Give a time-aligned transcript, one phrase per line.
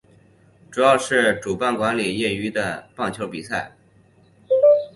[0.71, 3.77] 主要是主办管理业余的棒球比赛。